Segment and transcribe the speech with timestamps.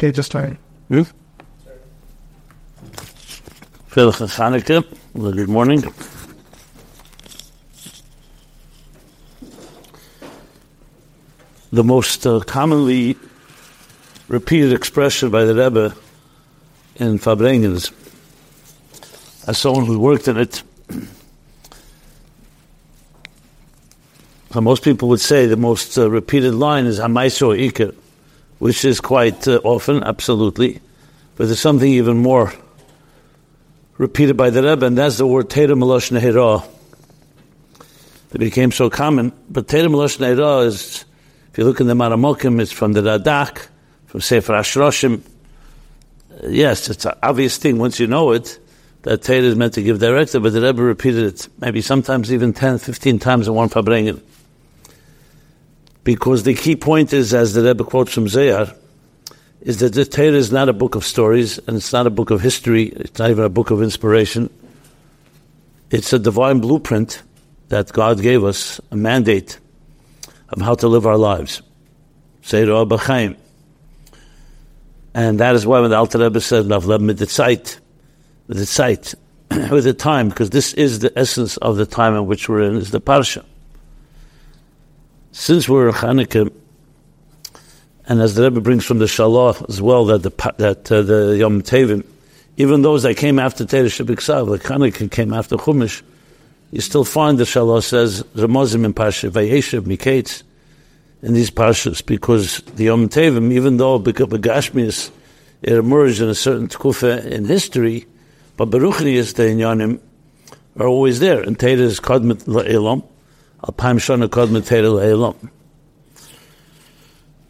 [0.00, 0.32] Okay, just
[4.24, 4.82] Chanukah.
[5.12, 5.84] Good morning.
[11.70, 13.18] The most uh, commonly
[14.28, 15.94] repeated expression by the Rebbe
[16.96, 17.92] in Farbrengens,
[19.46, 20.62] as someone who worked in it,
[24.54, 27.94] most people would say the most uh, repeated line is Hamaiso Iker,
[28.60, 30.80] which is quite uh, often, absolutely,
[31.36, 32.52] but there's something even more
[33.96, 36.64] repeated by the Rebbe, and that's the word Teda Melosh Nehira.
[38.32, 41.06] It became so common, but Teda Melosh Nehira is,
[41.50, 43.66] if you look in the Maramokim, it's from the Radak,
[44.06, 45.22] from Sefer Ashroshim.
[46.30, 48.58] Uh, yes, it's an obvious thing once you know it,
[49.02, 52.52] that Teda is meant to give directive, but the Rebbe repeated it maybe sometimes even
[52.52, 54.20] 10, 15 times in one Farbrengen.
[56.04, 58.76] Because the key point is, as the Rebbe quotes from Zayar,
[59.60, 62.30] is that the Torah is not a book of stories and it's not a book
[62.30, 62.84] of history.
[62.84, 64.48] It's not even a book of inspiration.
[65.90, 67.22] It's a divine blueprint
[67.68, 69.58] that God gave us, a mandate
[70.48, 71.62] of how to live our lives.
[72.42, 73.36] Seiru Abachaim.
[75.14, 77.18] And that is why when the Alter Rebbe said, Navleb mit
[78.46, 79.16] with the
[79.70, 82.76] with the time, because this is the essence of the time in which we're in,
[82.76, 83.44] is the Parsha.
[85.32, 86.52] Since we're in Hanukkah,
[88.06, 91.36] and as the Rebbe brings from the Shalah as well, that the that uh, the
[91.38, 92.04] Yom Tevim,
[92.56, 96.02] even those that came after Teresh Biksav, like Hanukkah came after Chumash,
[96.72, 100.42] you still find the Shalah says Ramazim in Parsha Vayeshev Miketz
[101.22, 105.10] in these parshas because the Yom Tevim, even though Begashmias
[105.62, 108.06] it emerged in a certain tkufa in history,
[108.56, 110.00] but Beruchnias the Inyanim
[110.78, 111.42] are always there.
[111.42, 113.04] And Teda is Kadmet La'elam,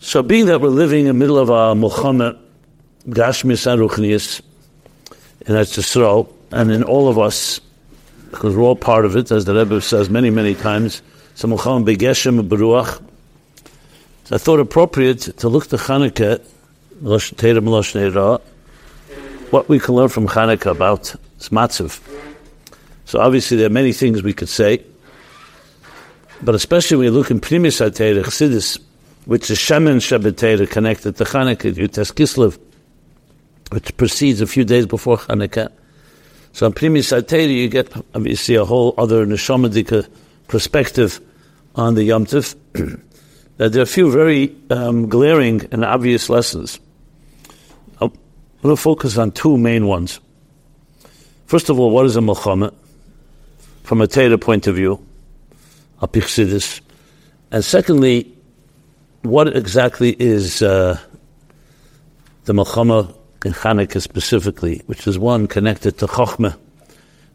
[0.03, 2.39] So, being that we're living in the middle of a Mulchama,
[3.09, 4.41] Gashmis and Ruchnias,
[5.47, 7.61] in Eretz and in all of us,
[8.31, 11.03] because we're all part of it, as the Rebbe says many, many times,
[11.35, 13.03] so Mulchama Begeshem Beruach.
[14.33, 16.41] I thought appropriate to look to Chanukah,
[19.51, 22.01] what we can learn from Chanukah about Smatziv.
[23.07, 24.85] So obviously there are many things we could say,
[26.43, 28.79] but especially when you look in Primis HaTeirah, Chassidus,
[29.27, 32.59] which is Shemin Shabbatera connected to Chanukah, Yud-Tes Kislev,
[33.71, 35.71] which precedes a few days before Chanukah.
[36.53, 40.09] So in Primis Ateri, you get obviously a whole other Neshamadika
[40.49, 41.21] perspective
[41.77, 42.57] on the Yom Tif.
[43.57, 46.81] that there are a few very um, glaring and obvious lessons.
[48.01, 48.11] I'm
[48.63, 50.19] going to focus on two main ones.
[51.47, 52.75] First of all, what is a Melchama?
[53.85, 55.05] From a Torah point of view,
[56.03, 58.33] And secondly,
[59.23, 60.99] what exactly is uh,
[62.45, 66.57] the Melchama in Hanukkah specifically, which is one connected to Chochmah?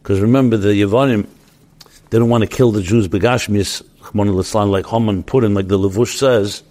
[0.02, 1.26] Because remember, the Yavanim
[2.10, 3.82] didn't want to kill the Jews begashmis,
[4.70, 6.62] like Haman put in, like the Levush says,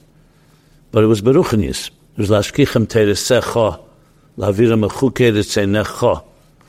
[0.92, 1.90] but it was Beruchanias.
[1.90, 3.82] It was Lashkichem Teresecha,
[4.38, 6.24] Lavira Mechuke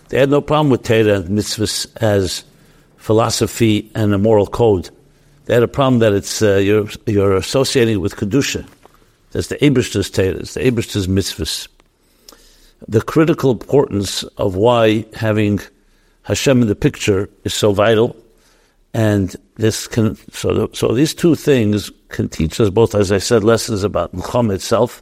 [0.08, 2.44] They had no problem with Torah and mitzvahs as
[2.96, 4.90] philosophy and a moral code.
[5.46, 8.66] They had a problem that it's uh, you're you're associating with kedusha.
[9.30, 11.68] That's the Ebershter's Torahs, the Ebershter's mitzvahs.
[12.88, 15.60] The critical importance of why having
[16.22, 18.16] Hashem in the picture is so vital,
[18.92, 23.44] and this can so so these two things can teach us both, as I said,
[23.44, 25.00] lessons about Mulchama itself,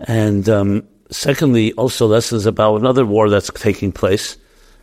[0.00, 4.36] and um, secondly, also lessons about another war that's taking place,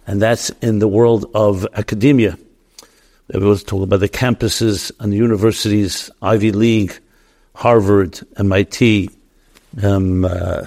[0.07, 2.39] and that's in the world of academia
[3.37, 6.99] was talking about the campuses and the universities, Ivy League,
[7.53, 9.09] Harvard, MIT,
[9.83, 10.65] um, uh,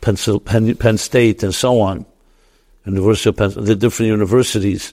[0.00, 2.04] Penn, Penn, State, and so on.
[2.84, 4.92] University of Penn, the different universities,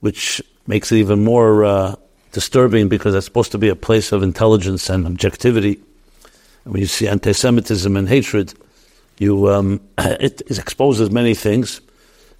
[0.00, 1.94] which makes it even more uh,
[2.32, 5.80] disturbing because it's supposed to be a place of intelligence and objectivity.
[6.64, 8.54] And when you see anti-Semitism and hatred,
[9.18, 11.80] you um, it, it exposes many things.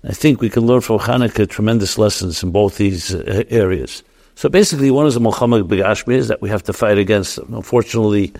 [0.02, 4.02] I think we can learn from Hanukkah tremendous lessons in both these uh, areas.
[4.34, 8.32] So basically, one is a Mulchama Begashmi, is that we have to fight against, unfortunately,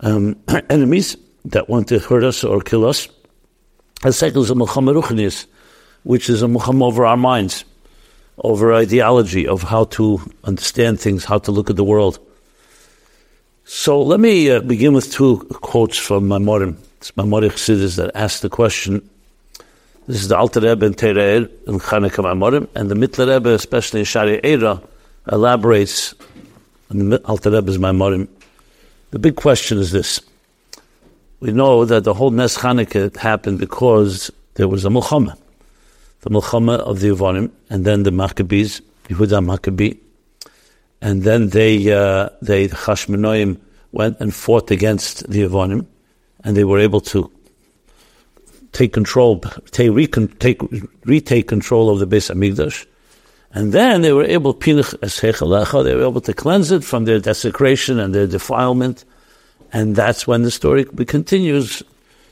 [0.00, 0.36] um,
[0.70, 3.08] enemies that want to hurt us or kill us.
[4.02, 5.46] And second is a Mulchama Ruchnis,
[6.02, 7.64] which is a Mulchama over our minds,
[8.38, 12.18] over ideology of how to understand things, how to look at the world.
[13.64, 16.76] So let me uh, begin with two quotes from Maimorim.
[16.96, 19.08] It's Maimoric Chassidus that asked the question,
[20.08, 24.00] this is the Alter Rebbe in Tereir in Chanukah Mamorim, and the Mittler Rebbe, especially
[24.00, 24.82] in Shaarei Orah,
[25.30, 26.14] elaborates
[26.90, 28.26] on the Alter Rebbe's Mamorim.
[29.10, 30.22] The big question is this.
[31.40, 35.36] we know that the whole Nes Chanukah happened because there was a Mulchama.
[36.22, 39.94] The Mulchama of the Yevonim, and then the Maccabees, Yehuda Maccabee.
[41.02, 43.58] And then they, uh, they, the
[43.92, 45.84] went and fought against the Yevonim,
[46.44, 47.30] and they were able to
[48.72, 50.60] take control, take, recon, take,
[51.04, 52.86] retake control of the Beis Hamikdash.
[53.52, 58.14] And then they were able, they were able to cleanse it from their desecration and
[58.14, 59.04] their defilement.
[59.72, 61.82] And that's when the story continues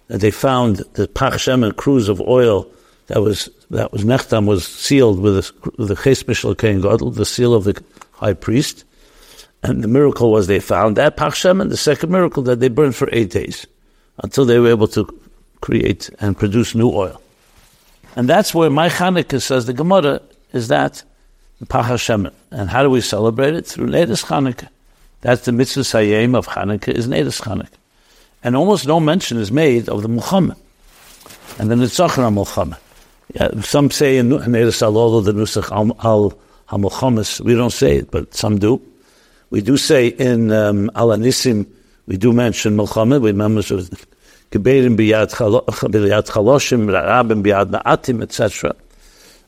[0.09, 2.71] that they found the Pach and cruse of oil
[3.09, 5.35] that was that was Nechtam was sealed with,
[5.77, 7.83] the Ches Mishal Kain the seal of the
[8.13, 8.85] high priest.
[9.63, 12.95] And the miracle was they found that Pach and the second miracle that they burned
[12.95, 13.67] for eight days
[14.23, 15.05] until they were able to
[15.61, 17.21] create and produce new oil.
[18.17, 20.23] And that's where my Chanukah says the Gemara
[20.53, 21.03] is that
[21.61, 22.31] the Pach Hashem.
[22.51, 23.67] And how do we celebrate it?
[23.67, 24.69] Through Neidas Chanukah.
[25.21, 27.69] That's the mitzvah sayim of Chanukah is Neidas Chanukah.
[28.43, 30.57] And almost no mention is made of the Mulchama.
[31.59, 32.79] And then it's Zachar Mulchama.
[33.35, 36.39] Yeah, some say in Neidas Alolo the Nusach al
[36.69, 37.41] HaMuchamas.
[37.41, 38.81] We don't say it, but some do.
[39.51, 41.67] We do say in um, Al Anisim,
[42.07, 43.21] we do mention Mulchama.
[43.21, 43.63] We remember
[44.51, 48.75] Geberim biyad chaloshim, rabim biyad na'atim, etc.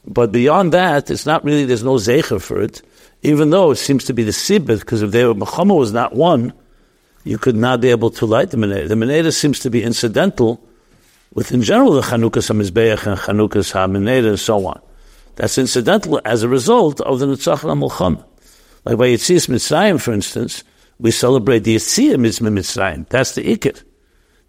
[0.07, 2.83] But beyond that, it's not really, there's no zecher for it,
[3.23, 6.53] even though it seems to be the sibit, because if there, Mulchama was not one,
[7.25, 8.89] you could not be able to light the Meneda.
[8.89, 10.65] The Meneda seems to be incidental
[11.35, 14.81] with, in general, the Chanukas HaMizbeach and Chanukas HaMeneda and so on.
[15.37, 18.25] That's incidental as a result of the Netzach HaMulcham.
[18.85, 20.65] Like by Yitzis Mitzrayim, for instance,
[20.99, 23.09] we celebrate the Yitzia Mitzrayim.
[23.09, 23.83] That's the Ikit.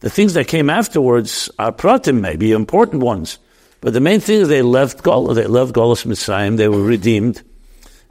[0.01, 3.38] The things that came afterwards are pratim, maybe important ones.
[3.81, 7.42] But the main thing is they left Gola, they left Golas Mitzrayim, they were redeemed.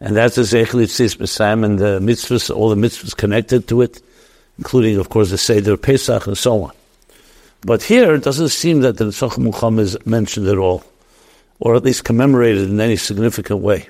[0.01, 4.03] And that's the Zechel Yitzis Mitzrayim and the mitzvahs, all the mitzvahs connected to it,
[4.59, 6.73] including, of course, the Seder Pesach and so on.
[7.63, 10.85] But here, it doesn't seem that the Netzach Mulchama is mentioned at all,
[11.59, 13.89] or at least commemorated in any significant way.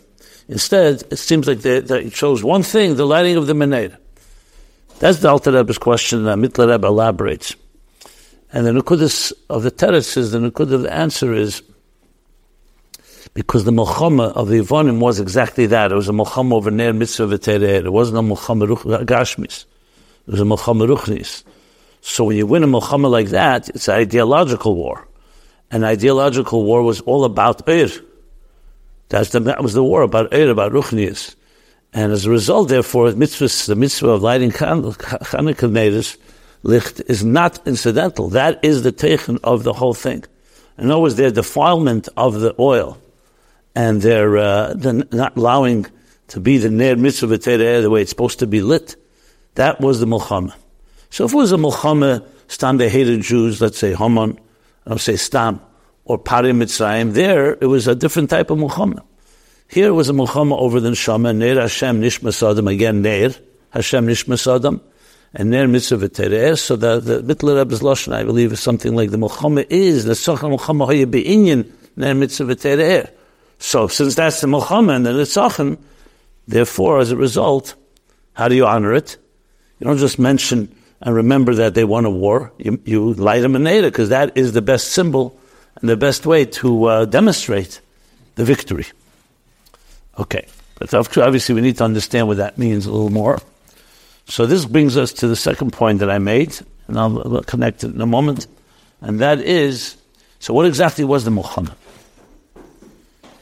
[0.49, 3.99] Instead, it seems like they, that it shows one thing, the lighting of the Meneda.
[5.01, 7.55] That's the Alter Rebbe's question that Mittler Rebbe elaborates.
[8.53, 11.63] And the Nukudis of the Teretz is, the Nukud of the answer is,
[13.35, 15.93] because the Mulchama of the Ivonim was exactly that.
[15.93, 17.85] It was a Mulchama over Ner Mitzvah V'Tereir.
[17.85, 19.67] It wasn't a Mulchama uh, Gashmis.
[20.27, 21.45] It was a Mulchama Ruchnis.
[22.01, 25.07] So when you win a Mulchama like that, it's an ideological war.
[25.71, 27.91] An ideological war was all about Ir.
[29.11, 31.35] That's the, that was the war about Ir, about Ruchnias.
[31.93, 36.17] And as a result, therefore, mitzvahs, the mitzvah of lighting Chanukah natives,
[36.63, 38.29] licht is not incidental.
[38.29, 40.25] That is the techen of the whole thing.
[40.79, 42.99] In other words, their defilement of the oil
[43.75, 44.75] and their, uh,
[45.13, 45.87] not allowing
[46.29, 48.97] to be the ner mitzvah the way it's supposed to be lit,
[49.55, 50.55] that was the mulchama.
[51.11, 54.39] So if it was a mulchama, stam they hated Jews, let's say Haman,
[54.87, 55.61] I'll say stam,
[56.05, 59.03] or Parim Mitzrayim, there it was a different type of mulchama.
[59.69, 63.35] Here it was a mulchama over the neshama, ner Hashem nishma again ner,
[63.71, 64.81] Hashem nishma
[65.35, 66.59] and their mitzvah v'tereh.
[66.59, 70.13] So the, the Mittler Rebbe's Lashon, I believe, is something like the Mulchama is, the
[70.13, 73.11] Tzachar Mulchama hoye be'inyan, their mitzvah v'tereh.
[73.59, 75.79] So since that's the Mulchama and the Tzachar,
[76.47, 77.75] therefore, as a result,
[78.33, 79.17] how do you honor it?
[79.79, 82.53] You don't just mention and remember that they won a war.
[82.59, 85.39] You, you light a maneda, because that is the best symbol
[85.77, 87.81] and the best way to uh, demonstrate
[88.35, 88.87] the victory.
[90.19, 90.47] Okay.
[90.79, 93.41] But obviously we need to understand what that means a little more.
[94.29, 97.95] So this brings us to the second point that I made, and I'll connect it
[97.95, 98.47] in a moment,
[99.01, 99.97] and that is,
[100.39, 101.75] so what exactly was the Mulchama?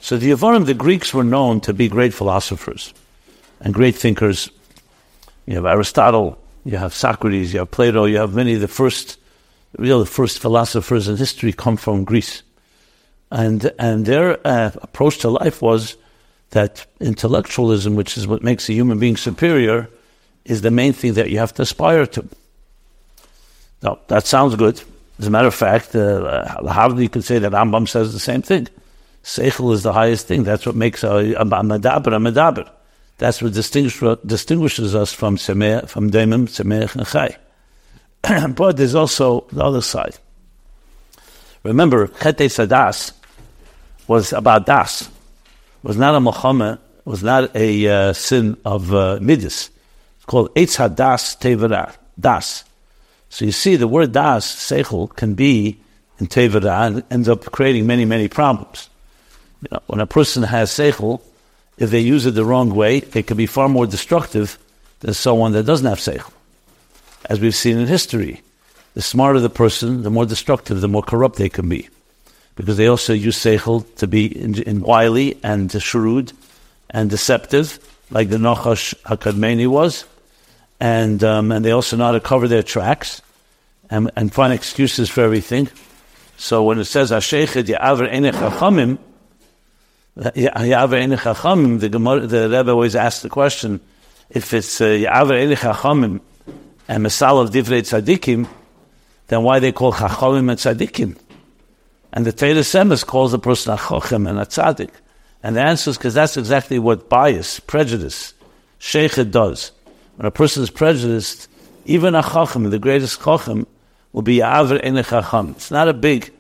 [0.01, 2.95] So the Yavanim, the Greeks were known to be great philosophers
[3.61, 4.49] and great thinkers.
[5.47, 9.19] You have Aristotle, you have Socrates, you have Plato, you have many of the first,
[9.79, 12.45] real the first philosophers in history come from Greece.
[13.33, 15.97] And, and their uh, approach to life was
[16.51, 19.89] that intellectualism, which is what makes a human being superior,
[20.47, 22.27] is the main thing that you have to aspire to.
[23.83, 24.81] Now, that sounds good.
[25.19, 28.43] As a matter of fact, uh, how you could say that Rambam says the same
[28.43, 28.69] thing.
[29.25, 30.45] Seichel is the highest thing.
[30.45, 32.71] That's what makes a, a, a medaber a medaber.
[33.19, 37.37] That's what distinguish, distinguishes us from semeh, from demim, semeh, and chai.
[38.53, 40.17] but there's also the other side.
[41.63, 43.13] Remember, Chete Sadas
[44.07, 45.11] was about das.
[45.83, 49.71] Was not a Mulchama, was not a uh, sin of uh, midis
[50.27, 52.65] called Eitz Hadas Tevara, Das.
[53.29, 55.79] So you see, the word Das, Seichel, can be
[56.19, 58.89] in Tevara and ends up creating many, many problems.
[59.63, 61.21] You know, when a person has Seichel,
[61.79, 64.59] if they use it the wrong way, it can be far more destructive
[65.01, 66.33] than someone that doesn't have Seichel.
[67.27, 68.43] As we've seen in history,
[68.95, 71.89] the smarter the person, the more destructive, the more corrupt they can be.
[72.55, 76.33] Because they also use seichel to be in, in wily and shrewd
[76.89, 77.79] and deceptive,
[78.11, 80.07] like the Nachash HaKadmeni was.
[80.79, 83.23] And, um, and they also know how to cover their tracks
[83.91, 85.69] and, and find excuses for everything.
[86.37, 88.99] So when it says, Ashechet Ya'aver Enech HaChamim,
[90.19, 93.81] Ya'aver the, the Rebbe always asks the question,
[94.29, 96.21] if it's uh, Ya'aver Enech HaChamim
[96.89, 98.47] and Masal of Divrei Tzadikim,
[99.29, 101.17] then why they call Chachamim and Tzadikim?
[102.13, 104.91] And the Torah Semes calls the person a Chacham and a Tzadik.
[105.43, 108.33] And the answer is because that's exactly what bias, prejudice,
[108.81, 109.73] Sheikhet does.
[110.17, 111.49] When a person is prejudiced,
[111.85, 113.67] even a Chacham, the greatest Chacham,
[114.13, 115.51] will be Ya'aver in a Chacham.
[115.51, 116.33] It's not a big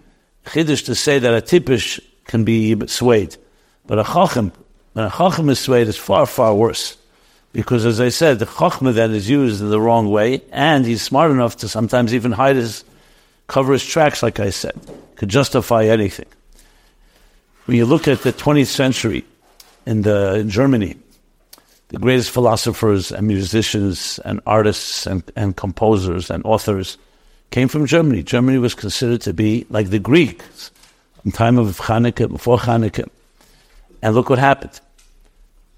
[0.46, 3.36] chiddush to say that a tipish can be swayed.
[3.86, 4.52] But a Chacham,
[4.94, 6.96] when a Chacham is swayed, is far, far worse.
[7.52, 11.02] Because as I said, the chokhmah that is used in the wrong way, and he's
[11.02, 12.84] smart enough to sometimes even hide his,
[13.46, 14.78] cover his tracks, like I said,
[15.16, 16.26] could justify anything.
[17.66, 19.24] When you look at the 20th century
[19.86, 20.96] in, the, in Germany,
[21.88, 26.98] the greatest philosophers and musicians and artists and, and composers and authors
[27.50, 28.22] came from Germany.
[28.22, 30.72] Germany was considered to be like the Greeks
[31.24, 33.08] in time of Hanukkah, before Hanukkah.
[34.02, 34.80] And look what happened.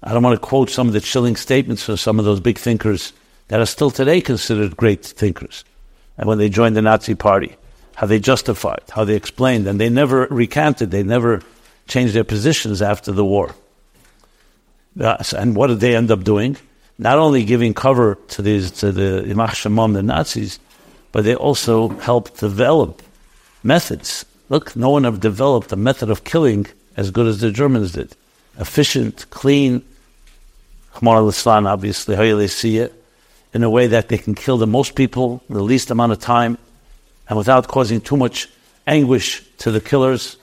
[0.01, 2.57] I don't want to quote some of the chilling statements of some of those big
[2.57, 3.13] thinkers
[3.49, 5.63] that are still today considered great thinkers.
[6.17, 7.55] And when they joined the Nazi party,
[7.95, 11.41] how they justified, how they explained, and they never recanted, they never
[11.87, 13.53] changed their positions after the war.
[14.99, 16.57] And what did they end up doing?
[16.97, 20.59] Not only giving cover to these to the Yamach Shemam, the Nazis,
[21.11, 23.01] but they also helped develop
[23.63, 24.25] methods.
[24.49, 28.15] Look, no one have developed a method of killing as good as the Germans did.
[28.59, 29.81] Efficient, clean,
[30.95, 32.93] Khmar al-Islam, obviously, how they see it,
[33.53, 36.19] in a way that they can kill the most people in the least amount of
[36.19, 36.57] time
[37.29, 38.49] and without causing too much
[38.85, 40.37] anguish to the killers.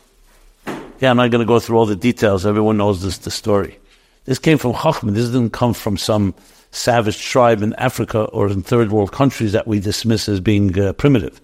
[1.00, 2.46] Yeah, I'm not going to go through all the details.
[2.46, 3.78] Everyone knows this the story.
[4.26, 5.14] This came from Chachman.
[5.14, 6.34] This didn't come from some
[6.72, 10.92] savage tribe in Africa or in third world countries that we dismiss as being uh,
[10.92, 11.40] primitive.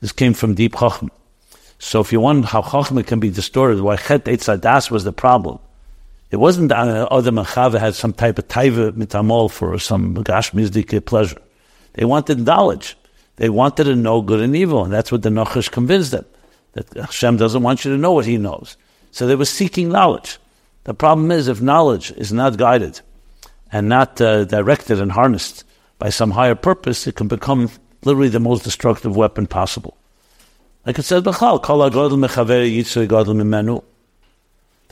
[0.00, 1.12] This came from deep Chachman.
[1.78, 5.60] So if you wonder how Chachman can be distorted, why Chet Eitzadas was the problem,
[6.30, 11.40] it wasn't that other Machava had some type of taiva mitamol for some gashmizdik pleasure.
[11.94, 12.96] They wanted knowledge.
[13.36, 16.26] They wanted to know good and evil, and that's what the Nachash convinced them.
[16.74, 18.76] That Hashem doesn't want you to know what He knows.
[19.10, 20.38] So they were seeking knowledge.
[20.84, 23.00] The problem is, if knowledge is not guided
[23.72, 25.64] and not uh, directed and harnessed
[25.98, 27.70] by some higher purpose, it can become
[28.04, 29.96] literally the most destructive weapon possible.
[30.86, 31.22] Like it says.
[31.22, 31.32] The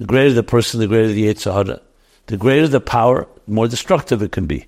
[0.06, 1.80] greater the person, the greater the Yetzirah.
[2.26, 4.66] The greater the power, the more destructive it can be.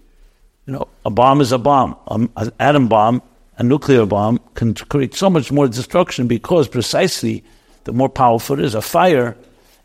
[0.67, 1.97] You know, a bomb is a bomb.
[2.09, 3.23] an atom bomb,
[3.59, 7.45] a nuclear bomb, can create so much more destruction because precisely
[7.85, 8.75] the more powerful it is.
[8.75, 9.37] A fire,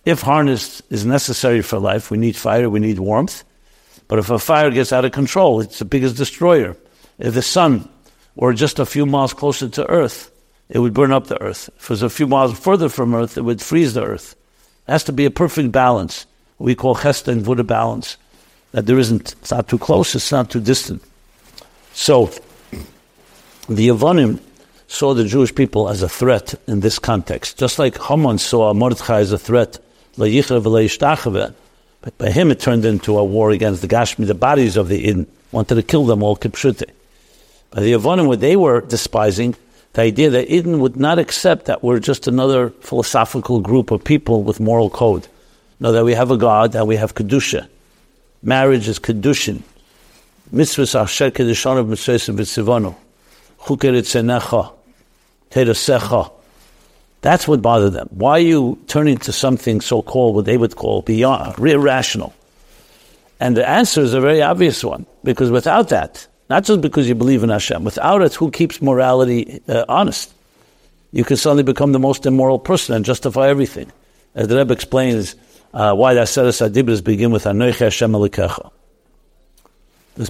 [0.05, 2.11] if harness is necessary for life.
[2.11, 3.43] We need fire, we need warmth.
[4.07, 6.77] But if a fire gets out of control, it's the biggest destroyer.
[7.17, 7.89] If the sun
[8.35, 10.31] were just a few miles closer to Earth,
[10.69, 11.69] it would burn up the Earth.
[11.77, 14.35] If it was a few miles further from Earth, it would freeze the Earth.
[14.87, 16.27] It has to be a perfect balance.
[16.59, 18.17] We call Chesta and Buddha balance.
[18.71, 21.01] That there isn't, it's not too close, it's not too distant.
[21.93, 22.29] So,
[23.67, 24.39] the Yavanim
[24.87, 27.57] saw the Jewish people as a threat in this context.
[27.57, 29.79] Just like Haman saw Mordechai as a threat,
[32.05, 35.05] but by him it turned into a war against the Gashmi, the bodies of the
[35.05, 36.83] Yidden, wanted to kill them all, Kipshute.
[37.71, 39.55] By the Yavanim, what they were despising,
[39.93, 44.43] the idea that Yidden would not accept that we're just another philosophical group of people
[44.43, 45.27] with moral code.
[45.79, 47.67] No, that we have a God, that we have Kedusha.
[48.43, 49.63] Marriage is Kedushin.
[50.53, 52.95] Mitzvahs asher Kedushan of Mitzvahs v'tzivonu.
[53.61, 54.71] Chuker etzenecha.
[55.49, 56.31] Teresecha.
[57.21, 58.07] That's what bothered them.
[58.11, 62.33] Why are you turning to something so-called, what they would call beyond, irrational?
[63.39, 67.15] And the answer is a very obvious one, because without that, not just because you
[67.15, 67.83] believe in Hashem.
[67.83, 70.33] Without it, who keeps morality uh, honest?
[71.11, 73.91] You can suddenly become the most immoral person and justify everything.
[74.35, 75.35] As the Rebbe explains
[75.73, 78.71] uh, why the Aseres Adibras begin with Anoiche Hashem Elikecha.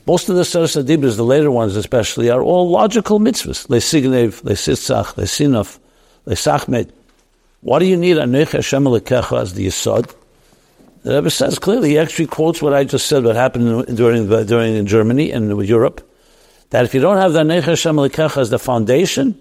[0.07, 3.67] Most of the Aseres Adibras, the later ones especially, are all logical mitzvahs.
[3.67, 5.79] Lesignev, Lesitzach, Lesinaf,
[6.25, 6.91] Lesachmed.
[7.61, 10.13] Why do you need Anoiche Hashem Elikecha as the Yisod?
[11.03, 14.75] The Rebbe says clearly, he actually quotes what I just said, what happened during, during
[14.75, 16.01] in Germany and Europe,
[16.71, 19.39] that if you don't have the Nech Hashem as the foundation,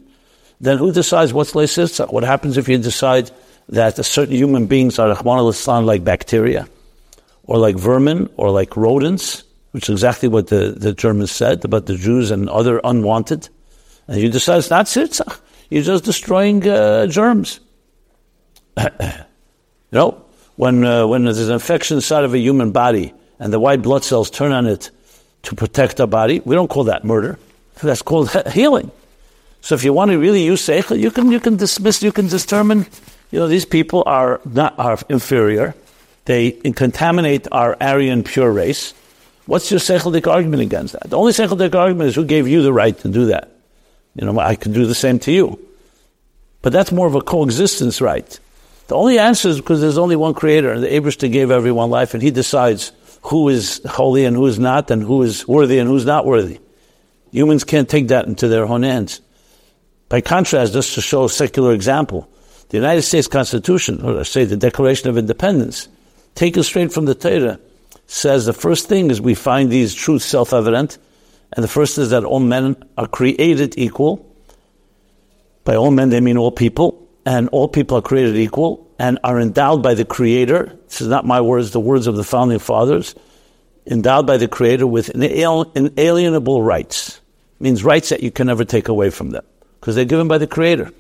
[0.60, 2.12] then who decides what's Leisitza?
[2.12, 3.30] What happens if you decide
[3.70, 6.68] that certain human beings are Rahman like bacteria,
[7.44, 11.86] or like vermin, or like rodents, which is exactly what the, the Germans said about
[11.86, 13.48] the Jews and other unwanted,
[14.06, 15.40] And you decide it's not sitzach.
[15.74, 17.58] You're just destroying uh, germs.
[18.78, 18.86] you
[19.90, 23.82] know, when, uh, when there's an infection inside of a human body and the white
[23.82, 24.92] blood cells turn on it
[25.42, 27.40] to protect our body, we don't call that murder.
[27.82, 28.92] That's called healing.
[29.62, 32.28] So if you want to really use seichel, you can, you can dismiss, you can
[32.28, 32.86] determine,
[33.32, 35.74] you know, these people are not, are inferior.
[36.26, 38.94] They contaminate our Aryan pure race.
[39.46, 41.10] What's your seichelic argument against that?
[41.10, 43.53] The only seichelic argument is who gave you the right to do that.
[44.14, 45.58] You know, I could do the same to you.
[46.62, 48.38] But that's more of a coexistence right.
[48.86, 52.14] The only answer is because there's only one creator, and the Abishta gave everyone life,
[52.14, 52.92] and he decides
[53.22, 56.58] who is holy and who is not, and who is worthy and who's not worthy.
[57.32, 59.20] Humans can't take that into their own hands.
[60.08, 62.28] By contrast, just to show a secular example,
[62.68, 65.88] the United States Constitution, or I say the Declaration of Independence,
[66.34, 67.58] taken straight from the Torah,
[68.06, 70.98] says the first thing is we find these truths self-evident,
[71.54, 74.30] and the first is that all men are created equal.
[75.64, 79.40] By all men, they mean all people, and all people are created equal and are
[79.40, 80.76] endowed by the Creator.
[80.88, 83.14] This is not my words, the words of the founding fathers.
[83.86, 87.20] Endowed by the Creator with inalienable rights.
[87.60, 89.44] It means rights that you can never take away from them,
[89.80, 90.90] because they're given by the Creator.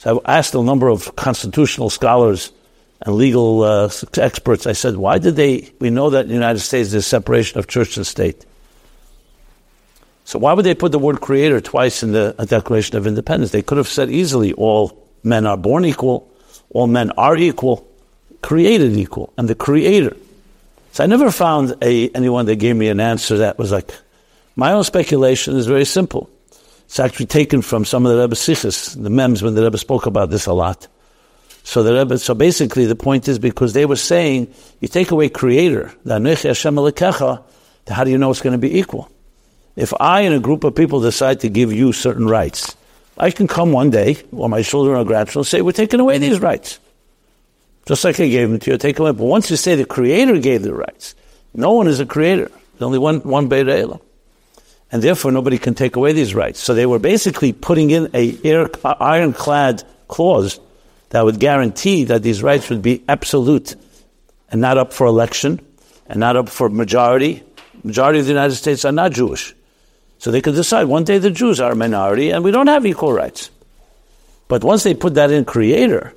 [0.00, 2.52] So I asked a number of constitutional scholars
[3.00, 6.60] and legal uh, experts, I said, why did they, we know that in the United
[6.60, 8.44] States there's separation of church and state.
[10.32, 13.50] So why would they put the word creator twice in the Declaration of Independence?
[13.50, 16.26] They could have said easily, all men are born equal,
[16.70, 17.86] all men are equal,
[18.40, 20.16] created equal, and the creator.
[20.92, 23.92] So I never found a, anyone that gave me an answer that was like,
[24.56, 26.30] my own speculation is very simple.
[26.86, 30.06] It's actually taken from some of the Rebbe Sichos, the Mems, when the Rebbe spoke
[30.06, 30.88] about this a lot.
[31.62, 35.28] So the Rebbe, so basically the point is because they were saying, you take away
[35.28, 36.14] creator, the
[37.88, 39.11] how do you know it's going to be equal?
[39.74, 42.76] If I and a group of people decide to give you certain rights,
[43.16, 46.40] I can come one day, while my children are grandchildren, say, we're taking away these
[46.40, 46.78] rights.
[47.86, 49.16] Just like I gave them to you, take them away.
[49.16, 51.14] But once you say the creator gave the rights,
[51.54, 52.48] no one is a creator.
[52.48, 54.00] There's only one, one Beit Elam.
[54.90, 56.60] And therefore nobody can take away these rights.
[56.60, 58.36] So they were basically putting in a
[58.84, 60.60] ironclad clause
[61.10, 63.74] that would guarantee that these rights would be absolute
[64.50, 65.64] and not up for election
[66.06, 67.42] and not up for majority.
[67.82, 69.54] Majority of the United States are not Jewish.
[70.22, 72.86] So they could decide one day the Jews are a minority and we don't have
[72.86, 73.50] equal rights.
[74.46, 76.14] But once they put that in creator,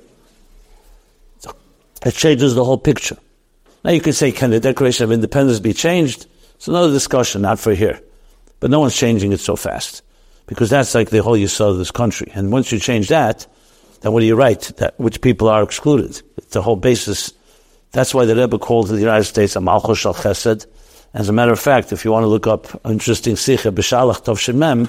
[2.04, 3.16] it changes the whole picture.
[3.82, 6.26] Now you could say, can the Declaration of Independence be changed?
[6.54, 8.00] It's another discussion, not for here.
[8.60, 10.02] But no one's changing it so fast.
[10.46, 12.30] Because that's like the whole yisod of this country.
[12.32, 13.44] And once you change that,
[14.02, 14.70] then what do you write?
[14.76, 16.22] That which people are excluded.
[16.36, 17.32] It's the whole basis.
[17.90, 20.66] That's why the Rebbe called the United States a Malchus Shal Chesed.
[21.16, 24.36] As a matter of fact, if you want to look up interesting Sikha, B'Shalach Tov
[24.36, 24.88] Shemem,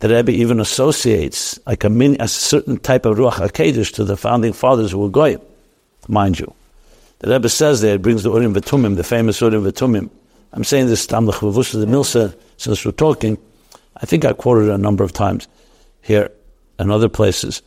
[0.00, 4.16] the Rebbe even associates like a, min, a certain type of Ruach HaKedesh to the
[4.16, 5.40] founding fathers who were Goyim,
[6.08, 6.52] mind you.
[7.20, 10.10] The Rebbe says there, it brings the Urim V'Tumim, the famous Urim V'Tumim.
[10.52, 13.38] I'm saying this, Tam the Milsa, since we're talking,
[13.96, 15.46] I think I quoted it a number of times
[16.02, 16.30] here
[16.80, 17.62] and other places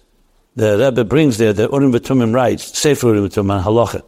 [0.56, 4.04] the Rebbe brings there, the Urim V'Tumim writes, Sefer Urim V'Tumim Halacha,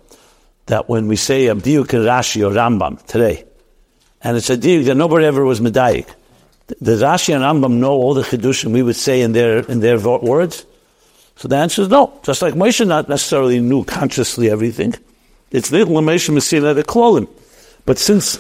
[0.68, 3.44] that when we say Abdiuk and Rashi or Rambam today,
[4.24, 6.08] and it's a diuk that nobody ever was medayik.
[6.68, 10.00] The Rashi and Rambam know all the chidushim we would say in their in their
[10.00, 10.66] words.
[11.38, 12.20] So the answer is no.
[12.24, 14.96] Just like Moshe not necessarily knew consciously everything.
[15.52, 17.30] It's the Moshe Messina the Klolim.
[17.86, 18.40] But since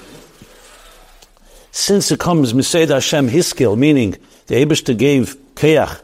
[1.71, 6.01] since it comes Mesed Hashem Hiskil, meaning the Abishta gave Keach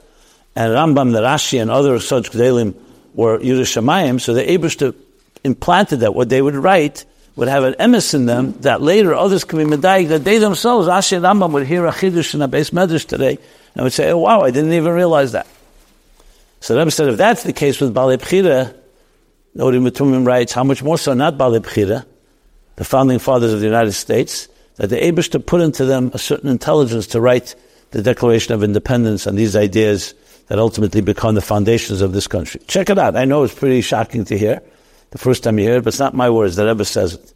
[0.56, 2.76] and Rambam, the Rashi, and other such Gedalim
[3.16, 4.96] were Yerushalayim, so the Abish
[5.44, 9.44] implanted that what they would write would have an emes in them that later others
[9.44, 12.70] can be medayik that they themselves, Rashi and would hear a chiddush in a base
[12.70, 13.40] medrash today
[13.76, 15.48] and would say, "Oh wow, I didn't even realize that."
[16.64, 18.74] So Rebbe said, if that's the case with Balei Bchira,
[19.58, 22.06] Odim Matumim writes, how much more so not Balei Bchira,
[22.78, 26.18] the founding fathers of the United States, that the Abish to put into them a
[26.18, 27.56] certain intelligence to write
[27.92, 30.14] the Declaration of Independence and these ideas
[30.48, 32.62] that ultimately become the foundations of this country.
[32.66, 33.18] Check it out.
[33.18, 34.62] I know it's pretty shocking to hear
[35.14, 36.56] the first time you hear it, but it's not my words.
[36.56, 37.34] The Rebbe says it.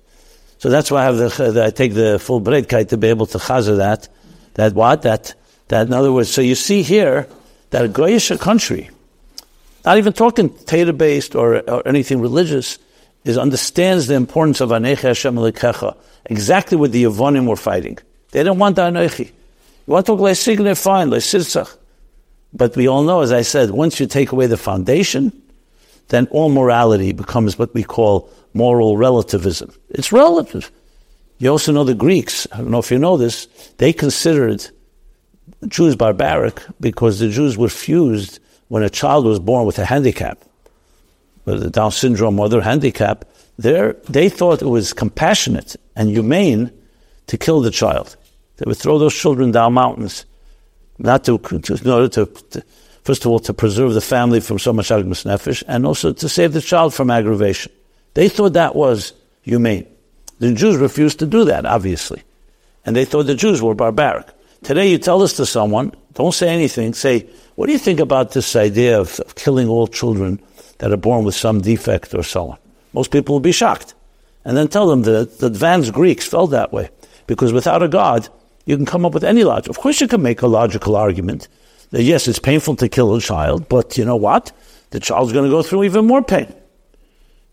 [0.57, 3.27] So that's why I have the, the I take the full breadkite to be able
[3.27, 4.09] to chazer that.
[4.55, 5.03] That what?
[5.03, 5.35] That,
[5.67, 7.27] that in other words, so you see here
[7.69, 8.89] that a Goyish country,
[9.85, 12.79] not even talking Torah based or, or anything religious,
[13.23, 15.95] is understands the importance of Anecha Hashem Lekecha.
[16.25, 17.99] Exactly what the Yavonim were fighting.
[18.31, 19.27] They don't want the Anechi.
[19.27, 21.77] You want to talk like Signe, fine, like Sitzach.
[22.53, 25.31] But we all know, as I said, once you take away the foundation,
[26.10, 29.72] then all morality becomes what we call moral relativism.
[29.89, 30.72] It's relative.
[31.39, 34.65] You also know the Greeks, I don't know if you know this, they considered
[35.67, 38.39] Jews barbaric because the Jews were fused
[38.70, 40.43] when a child was born with a handicap,
[41.46, 43.26] with a Down syndrome or other handicap.
[43.58, 46.72] They thought it was compassionate and humane
[47.28, 48.15] to kill the child.
[48.58, 50.26] They would throw those children down mountains,
[50.98, 52.63] not to, to in order to, to,
[53.08, 56.28] first of all, to preserve the family from so much agmas nefesh, and also to
[56.28, 57.72] save the child from aggravation.
[58.15, 59.88] They thought that was humane.
[60.39, 62.22] The Jews refused to do that, obviously.
[62.86, 64.28] And they thought the Jews were barbaric.
[64.62, 68.34] Today you tell this to someone, don't say anything, say, what do you think about
[68.34, 70.41] this idea of, of killing all children
[70.80, 72.58] that are born with some defect or so on?
[72.91, 73.96] Most people will be shocked.
[74.43, 76.89] And then tell them that the advanced Greeks felt that way.
[77.26, 78.28] Because without a God,
[78.65, 79.70] you can come up with any logic.
[79.70, 81.48] Of course, you can make a logical argument
[81.91, 84.52] yes, it's painful to kill a child, but you know what?
[84.91, 86.54] The child's going to go through even more pain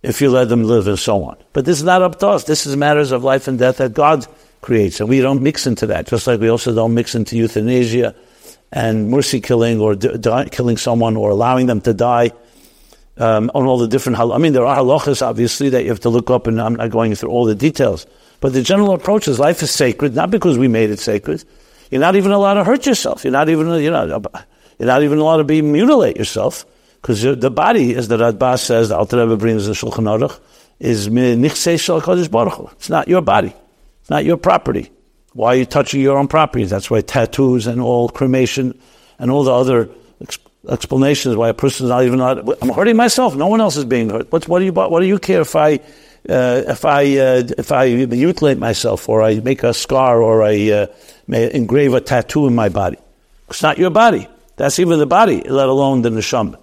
[0.02, 1.36] if you let them live and so on.
[1.52, 2.44] But this is not up to us.
[2.44, 4.26] This is matters of life and death that God
[4.60, 6.06] creates, and we don't mix into that.
[6.06, 8.14] Just like we also don't mix into euthanasia
[8.70, 12.32] and mercy killing or killing someone or allowing them to die.
[13.16, 16.08] Um, on all the different, I mean, there are halachas obviously that you have to
[16.08, 18.06] look up, and I'm not going through all the details.
[18.40, 21.44] But the general approach is life is sacred, not because we made it sacred.
[21.90, 23.24] You're not even allowed to hurt yourself.
[23.24, 24.20] You're not even, you know,
[24.78, 26.66] you're not even allowed to be mutilate yourself.
[27.00, 30.40] Because the body, as the Radbaz says, the Alter Rebbe brings the Shulchan Aruch,
[30.80, 33.54] is nichsei shel Kodesh It's not your body.
[34.00, 34.90] It's not your property.
[35.34, 36.64] Why are you touching your own property?
[36.64, 38.78] That's why tattoos and all cremation
[39.18, 39.90] and all the other
[40.68, 42.62] explanations why a person is not even allowed.
[42.62, 43.34] I'm hurting myself.
[43.34, 44.30] No one else is being hurt.
[44.32, 45.80] What's, what do you what do you care if I
[46.26, 50.86] if I uh, if I mutilate myself or I make a scar or I uh,
[51.28, 52.98] engrave a tattoo in my body?
[53.48, 54.28] It's not your body.
[54.56, 56.58] That's even the body, let alone the neshama.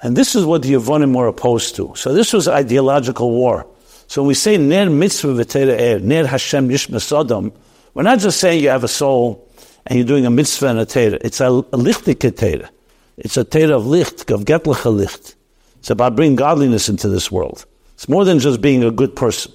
[0.00, 1.92] And this is what the Yavonim were opposed to.
[1.96, 3.66] So this was ideological war.
[4.06, 7.52] So when we say Ner Mitzvah V'Tera Er, Ner Hashem Yishma Sodom,
[7.94, 9.48] we're not just saying you have a soul
[9.86, 11.18] and you're doing a mitzvah and a Tera.
[11.20, 12.70] It's a, a lichtike Tera.
[13.16, 15.34] It's a Tera of licht, of Getlecha licht.
[15.80, 17.66] It's about bringing godliness into this world.
[17.98, 19.50] It's more than just being a good person.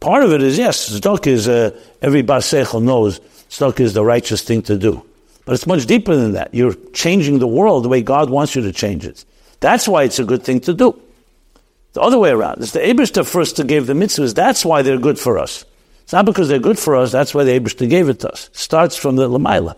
[0.00, 1.70] Part of it is, yes, Tzedakah is, uh,
[2.02, 5.02] every Bar Seichel knows Tzedakah is the righteous thing to do.
[5.46, 6.54] But it's much deeper than that.
[6.54, 9.24] You're changing the world the way God wants you to change it.
[9.60, 11.00] That's why it's a good thing to do.
[11.94, 12.60] The other way around.
[12.60, 14.34] It's the Abishta first to give the mitzvahs.
[14.34, 15.64] That's why they're good for us.
[16.02, 17.10] It's not because they're good for us.
[17.12, 18.48] That's why the Abishta gave it to us.
[18.48, 19.74] It starts from the Lamaila.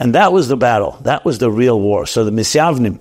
[0.00, 0.98] And that was the battle.
[1.02, 2.04] That was the real war.
[2.04, 2.98] So the Misyavnim,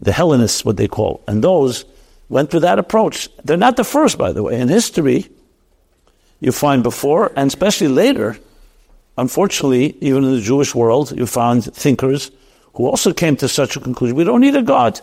[0.00, 1.84] the Hellenists, what they call, and those
[2.32, 3.28] went through that approach.
[3.44, 4.58] They're not the first, by the way.
[4.58, 5.28] In history,
[6.40, 8.38] you find before, and especially later,
[9.18, 12.30] unfortunately, even in the Jewish world, you found thinkers
[12.72, 14.16] who also came to such a conclusion.
[14.16, 14.98] We don't need a God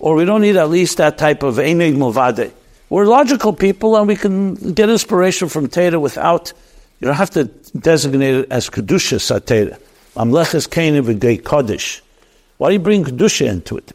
[0.00, 2.52] or we don't need at least that type of Einig Mulvade.
[2.90, 6.52] We're logical people and we can get inspiration from Teda without,
[6.98, 7.44] you don't have to
[7.78, 9.78] designate it as Kedusha Sateda.
[10.16, 12.00] Amleches Kain V'Gei Kodesh.
[12.58, 13.92] Why do you bring Kedusha into it?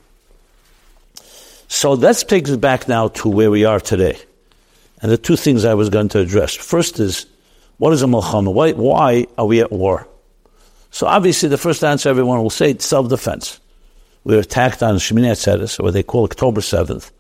[1.67, 4.17] So let's take it back now to where we are today.
[5.01, 6.55] And the two things I was going to address.
[6.55, 7.25] First is,
[7.77, 8.53] what is a Mulchama?
[8.53, 10.07] Why, why are we at war?
[10.91, 13.59] So obviously the first answer everyone will say, self-defense
[14.27, 17.11] we were attacked on Shemini Atzeres, or what they call October 7th,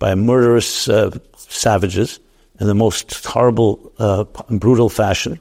[0.00, 2.18] by murderous uh, savages
[2.58, 5.38] in the most horrible uh, brutal fashion.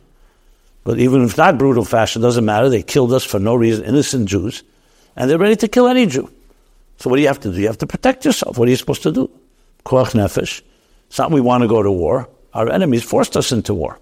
[0.83, 2.69] But even if not brutal fashion, doesn't matter.
[2.69, 4.61] They killed us for no reason, innocent Jews,
[5.15, 6.31] and they're ready to kill any Jew.
[6.97, 7.59] So what do you have to do?
[7.59, 8.57] You have to protect yourself.
[8.57, 9.29] What are you supposed to do?
[9.85, 10.61] Koach nefesh.
[11.07, 12.29] It's not we want to go to war.
[12.53, 13.99] Our enemies forced us into war.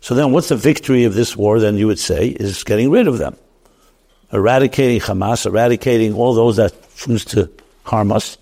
[0.00, 3.08] So then what's the victory of this war, then you would say, is getting rid
[3.08, 3.36] of them
[4.32, 7.50] eradicating Hamas, eradicating all those that choose to
[7.84, 8.38] harm us,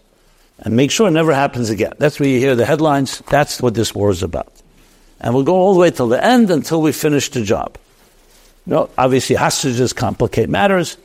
[0.59, 1.93] and make sure it never happens again.
[1.99, 3.23] That's where you hear the headlines.
[3.29, 4.53] That's what this war is about.
[5.21, 7.77] And we'll go all the way till the end until we finish the job.
[8.67, 10.97] You know, obviously, hostages complicate matters.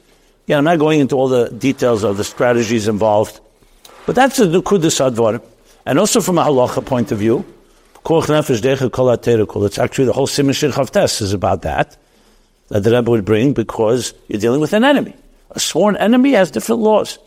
[0.50, 3.40] Yeah, I'm not going into all the details of the strategies involved,
[4.08, 5.44] but that's the Nukudas Advar.
[5.86, 7.46] And also from a halacha point of view,
[8.04, 11.98] it's actually the whole Simon Chavtes is about that
[12.70, 15.14] that the Rebbe would bring because you're dealing with an enemy.
[15.52, 17.20] A sworn enemy has different laws.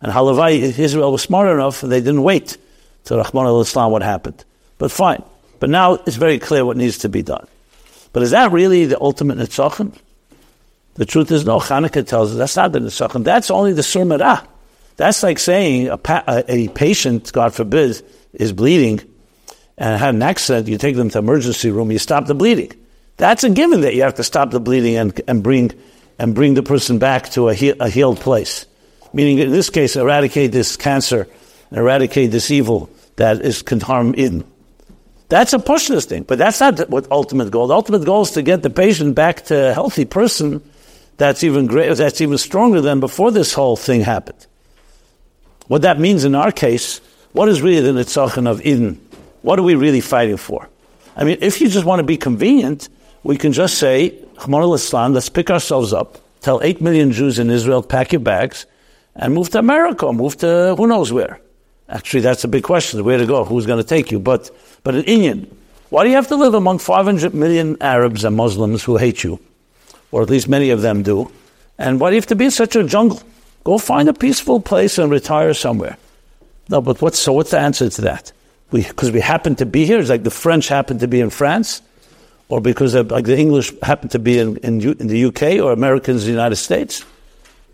[0.00, 2.56] And Halavai, Israel was smart enough, they didn't wait
[3.04, 4.42] to Rahman al Islam what happened.
[4.78, 5.22] But fine.
[5.60, 7.46] But now it's very clear what needs to be done.
[8.14, 9.98] But is that really the ultimate Nitzachim?
[10.94, 11.58] The truth is, no.
[11.58, 13.24] Hanukkah tells us that's not the Nitzachim.
[13.24, 14.46] That's only the Surmarah.
[14.96, 18.02] That's like saying a, pa- a, patient, God forbid,
[18.34, 19.00] is bleeding
[19.78, 20.68] and had an accident.
[20.68, 22.72] You take them to emergency room, you stop the bleeding.
[23.16, 25.72] That's a given that you have to stop the bleeding and, and bring
[26.18, 28.66] and bring the person back to a, he, a healed place.
[29.12, 31.26] Meaning, in this case, eradicate this cancer
[31.70, 34.44] and eradicate this evil that is can harm in.
[35.28, 37.66] That's a pushless thing, but that's not what ultimate goal.
[37.66, 40.62] The ultimate goal is to get the patient back to a healthy person
[41.22, 44.46] that's even greater, that's even stronger than before this whole thing happened.
[45.68, 47.00] What that means in our case,
[47.32, 48.98] what is really the Nitzachon of Yidden?
[49.42, 50.68] What are we really fighting for?
[51.16, 52.88] I mean, if you just want to be convenient,
[53.22, 57.82] we can just say, Islam, let's pick ourselves up, tell 8 million Jews in Israel,
[57.82, 58.66] pack your bags,
[59.14, 61.40] and move to America, move to who knows where.
[61.88, 64.18] Actually, that's a big question, where to go, who's going to take you.
[64.18, 64.50] But
[64.82, 65.56] but in Indian,
[65.90, 69.38] why do you have to live among 500 million Arabs and Muslims who hate you?
[70.12, 71.32] Or at least many of them do.
[71.78, 73.20] And why do you have to be in such a jungle?
[73.64, 75.96] Go find a peaceful place and retire somewhere.
[76.68, 78.32] No, but what's, so what's the answer to that?
[78.70, 81.30] Because we, we, happen to be here, it's like the French happen to be in
[81.30, 81.82] France,
[82.48, 86.22] or because like the English happen to be in, in, in the UK, or Americans
[86.22, 87.04] in the United States.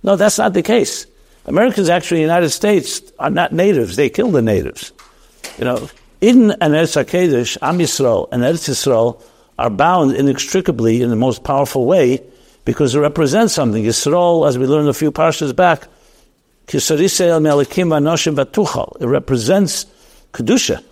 [0.02, 1.06] No, that's not the case.
[1.46, 3.96] Americans actually in the United States are not natives.
[3.96, 4.92] They kill the natives.
[5.58, 5.88] You know,
[6.20, 9.22] in an Eretz HaKadosh, Am Yisrael and Eretz Yisrael
[9.58, 12.22] are bound inextricably in the most powerful way
[12.64, 13.82] because it represents something.
[13.82, 15.88] Yisrael, as we learned a few parshas back,
[16.70, 16.90] it
[19.06, 19.86] represents
[20.32, 20.84] Kedusha.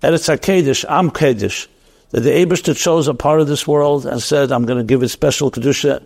[0.00, 1.66] Eretz Am Kedosh,
[2.10, 5.02] that the Abishter chose a part of this world and said, I'm going to give
[5.02, 6.02] it special Kedusha,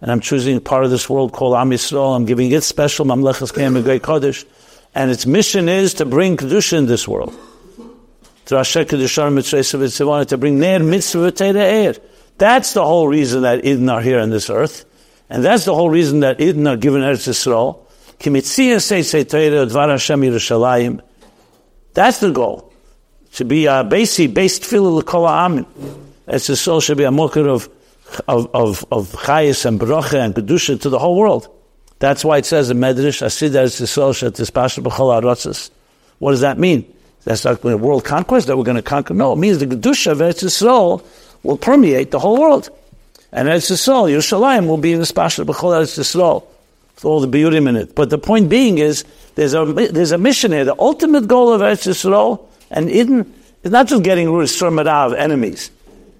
[0.00, 3.06] and I'm choosing a part of this world called Am Yisrael, I'm giving it special
[3.06, 4.44] Mamlechas Kem Great Kodesh,
[4.94, 7.34] and its mission is to bring Kedusha in this world
[8.50, 11.94] to Rasha Kedushar Mitzvah to bring Ner Mitzvah Air.
[12.36, 14.86] That's the whole reason that Yidden are here on this earth.
[15.28, 17.86] And that's the whole reason that Yidden are given Eretz Yisrael.
[21.94, 22.72] That's the goal.
[23.34, 25.64] To be a basic, based filled l'kol ha'amin.
[26.26, 27.68] Eretz Yisrael should be a mokher of,
[28.26, 31.48] of, of, of chayis and bracha and kedusha to the whole world.
[32.00, 35.70] That's why it says in Medrash, Asid Eretz Yisrael shet tispasha b'chol
[36.18, 36.96] What does that mean?
[37.24, 39.14] That's not a world conquest that we're going to conquer.
[39.14, 41.04] No, it means the Kedusha of Eretz Yisrael
[41.42, 42.70] will permeate the whole world.
[43.32, 46.44] And Eretz Yisrael, Yerushalayim, will be in the Spashal B'chol Eretz Yisrael
[46.94, 47.94] with all the beauty in it.
[47.94, 49.04] But the point being is,
[49.34, 50.64] there's a, there's a mission here.
[50.64, 53.30] The ultimate goal of Eretz Yisrael and Yidden
[53.62, 55.70] is not just getting rid of enemies.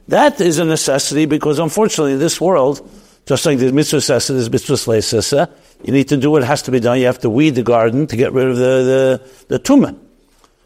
[0.08, 2.88] That is a necessity because unfortunately in this world,
[3.26, 5.50] just like the mitzvah says, there's mitzvah sesa,
[5.84, 6.98] you need to do what has to be done.
[6.98, 9.96] You have to weed the garden to get rid of the, the, the tumah.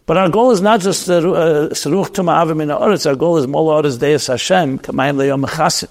[0.06, 3.82] But our goal is not just uh, Seruch Tuma Avim in our goal is Mola
[3.82, 5.88] Oretz Deus Hashem, Kamayim Leyom Mechasim.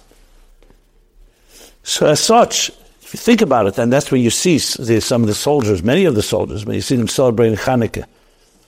[1.82, 2.69] So as such,
[3.02, 6.06] if you think about it, then that's when you see some of the soldiers, many
[6.06, 8.06] of the soldiers, when you see them celebrating Hanukkah,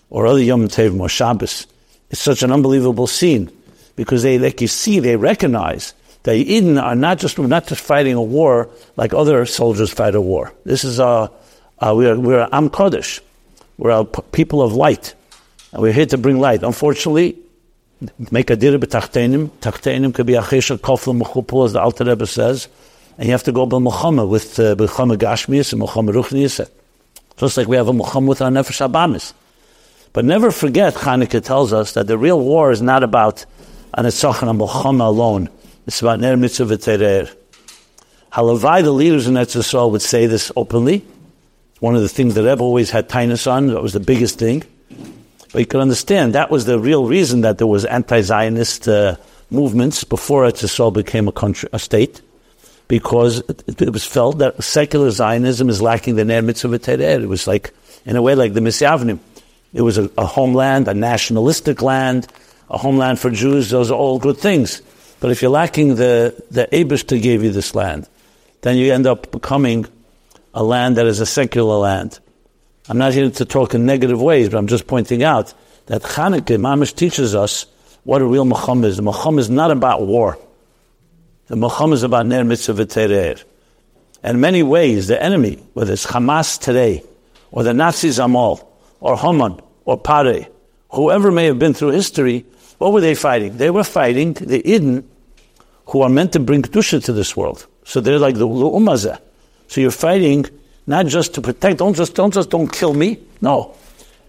[0.10, 1.68] or other Yom Tov or Shabbos,
[2.10, 3.52] it's such an unbelievable scene,
[3.96, 8.16] because they, like you see, they recognize that Yidden are not just, not just fighting
[8.16, 10.52] a war like other soldiers fight a war.
[10.64, 11.32] This is a,
[11.80, 13.22] a we're, we're Am Kodesh.
[13.78, 15.14] We're a people of light.
[15.78, 16.64] We're here to bring light.
[16.64, 17.38] Unfortunately,
[18.32, 19.50] make a dir b'tachtenim.
[19.60, 22.70] Tachtenim could be a chesha kofel mechupul, as the Alter Rebbe says.
[23.18, 26.70] And you have to go by Mulchama with uh, Mulchama Gashmias and Mulchama Ruchnias.
[27.36, 29.34] Just like we have a Mulchama with our Nefesh Abamis.
[30.14, 33.46] But never forget, Chanukah tells us that the real war is not about
[33.94, 35.50] an Etzachon and Mulchama alone.
[35.88, 37.36] It's about Ner Mitzvah V'Terer.
[38.32, 41.06] Halavai, the leaders in Etzisrael would say this openly.
[41.80, 44.64] One of the things that Rebbe always had tinus on, that was the biggest thing.
[45.56, 49.16] But you can understand that was the real reason that there was anti-Zionist uh,
[49.50, 52.22] movements before Eretz became a country, a state,
[52.90, 57.48] because it, it, was felt that secular Zionism is lacking the ner mitzvah It was
[57.48, 57.74] like,
[58.06, 59.20] in a way, like the Misyavnim.
[59.74, 62.28] It was a, a, homeland, a nationalistic land,
[62.70, 63.70] a homeland for Jews.
[63.70, 64.82] Those are all good things.
[65.22, 68.10] But if you're lacking the the Abish to give you this land,
[68.60, 69.86] then you end up becoming
[70.54, 72.20] a land that is a secular land.
[72.88, 75.54] I'm not here to talk in negative ways, but I'm just pointing out
[75.88, 77.66] that Chanukah, Mamish teaches us
[78.04, 78.98] what a real Mulchama is.
[78.98, 80.38] The Mulchama is not about war.
[81.48, 83.44] The Mulchama is about Ner Mitzvah V'Terer.
[84.24, 87.04] In many ways, the enemy, whether it's Hamas today,
[87.52, 90.48] or the Nazis Amal, or Haman, or Pare,
[90.90, 92.46] whoever may have been through history,
[92.78, 93.58] what were they fighting?
[93.58, 95.06] They were fighting the Yidden,
[95.88, 97.66] who are meant to bring Kedusha to this world.
[97.84, 99.20] So they're like the Ummazah.
[99.68, 100.46] So you're fighting
[100.88, 103.20] not just to protect, don't just, don't just, don't kill me.
[103.42, 103.76] No.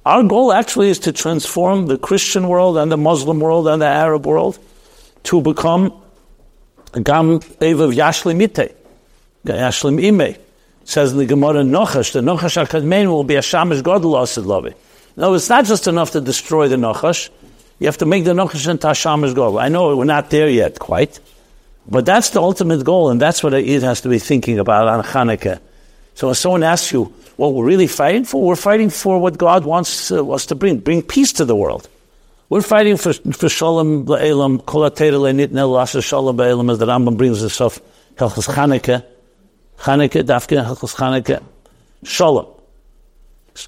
[0.05, 3.87] Our goal actually is to transform the Christian world and the Muslim world and the
[3.87, 4.59] Arab world
[5.25, 5.93] to become
[6.93, 8.75] Gam Evav Yashlim Ite,
[9.45, 10.37] Yashlim Ime.
[10.85, 14.75] says in the Gemara Nochash, the Nochash HaKadmein will be a Shamish Godel Asid Lovi.
[15.17, 17.29] No, it's not just enough to destroy the Nochash.
[17.79, 19.61] You have to make the Nochash into a Shamish Godel.
[19.61, 21.19] I know we're not there yet quite,
[21.89, 25.03] but that's the ultimate goal, and that's what it has to be thinking about on
[25.05, 25.61] Hanukkah.
[26.17, 29.67] So when someone asks you what we're really fighting for, we're fighting for what God
[29.67, 31.89] wants uh, us to bring, bring peace to the world.
[32.49, 37.19] We're fighting for, for Shalom La'elam, Kol Le'nit Nel Lasa Shalom Ba'elam, as the Rambam
[37.19, 37.81] brings us off,
[38.15, 39.05] Helchus Chanukah,
[39.79, 41.43] Chanukah, Dafka, Helchus Chanukah,
[42.03, 42.47] Shalom.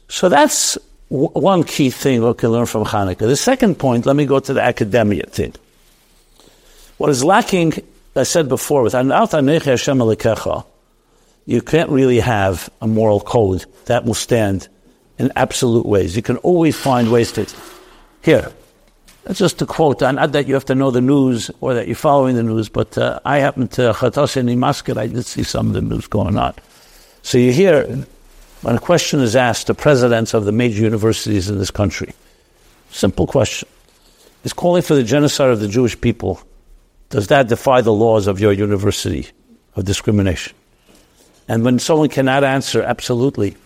[0.08, 0.78] So that's
[1.10, 3.18] w- one key thing we can learn from Hanukkah.
[3.18, 5.52] The second point, let me go to the academia thing.
[6.96, 7.74] What is lacking,
[8.16, 9.98] I said before, with Hashem
[11.48, 14.68] you can't really have a moral code that will stand
[15.18, 16.14] in absolute ways.
[16.14, 17.46] You can always find ways to.
[18.20, 18.52] Here,
[19.24, 20.02] that's just a quote.
[20.02, 22.98] Not that you have to know the news or that you're following the news, but
[22.98, 24.98] uh, I happen to, Chatassin in Muscat.
[24.98, 26.52] I did see some of the news going on.
[27.22, 27.86] So you hear
[28.60, 32.12] when a question is asked to presidents of the major universities in this country,
[32.90, 33.66] simple question,
[34.44, 36.42] is calling for the genocide of the Jewish people,
[37.08, 39.28] does that defy the laws of your university
[39.76, 40.54] of discrimination?
[41.48, 43.56] And when someone cannot answer absolutely,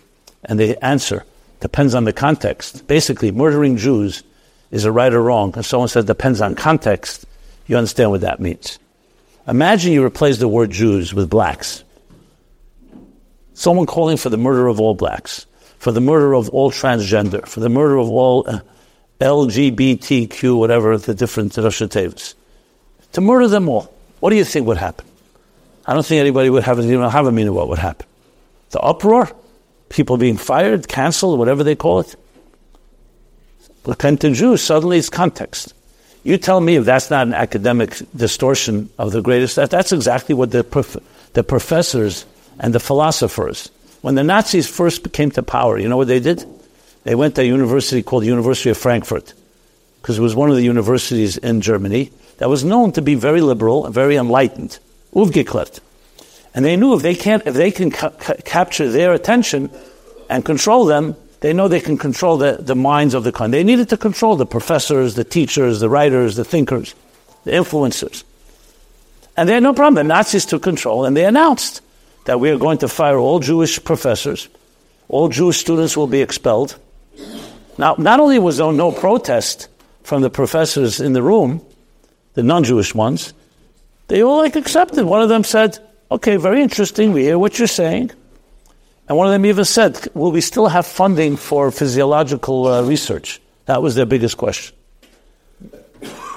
[0.45, 1.25] and they answer,
[1.61, 2.87] depends on the context.
[2.87, 4.23] Basically, murdering Jews
[4.71, 5.53] is a right or wrong.
[5.55, 7.27] And someone says depends on context,
[7.67, 8.79] you understand what that means.
[9.47, 11.85] Imagine you replace the word Jews with blacks
[13.55, 15.47] someone calling for the murder of all blacks,
[15.79, 18.61] for the murder of all transgender, for the murder of all uh,
[19.21, 21.83] LGBTQ, whatever the different Rosh
[23.13, 23.93] to murder them all.
[24.21, 25.07] What do you think would happen?
[25.87, 28.07] I don't think anybody would have, you have a meaning of what would happen.
[28.71, 29.31] The uproar,
[29.89, 32.17] people being fired, canceled, whatever they call it.
[33.85, 35.75] Repentant Jews, suddenly it's context.
[36.23, 40.35] You tell me if that's not an academic distortion of the greatest, that, that's exactly
[40.37, 42.25] what the, prof- the professors
[42.61, 43.71] and the philosophers.
[44.03, 46.45] When the Nazis first came to power, you know what they did?
[47.03, 49.35] They went to a university called the University of Frankfurt,
[50.01, 53.41] because it was one of the universities in Germany that was known to be very
[53.41, 54.79] liberal and very enlightened,
[55.15, 55.81] aufgeklärt.
[56.55, 59.71] And they knew if they can't, if they can ca- ca- capture their attention
[60.29, 63.59] and control them, they know they can control the, the minds of the country.
[63.59, 66.95] They needed to control the professors, the teachers, the writers, the thinkers,
[67.45, 68.23] the influencers.
[69.37, 69.95] And they had no problem.
[69.95, 71.81] The Nazis took control and they announced
[72.25, 74.49] that we are going to fire all Jewish professors,
[75.09, 76.77] all Jewish students will be expelled.
[77.79, 79.69] Now, not only was there no protest
[80.05, 81.65] from the professors in the room,
[82.35, 83.33] the non Jewish ones,
[84.13, 85.07] they all like accepted.
[85.07, 85.79] One of them said,
[86.11, 88.11] Okay, very interesting, we hear what you're saying.
[89.09, 93.41] And one of them even said, Will we still have funding for physiological uh, research?
[93.65, 94.77] That was their biggest question.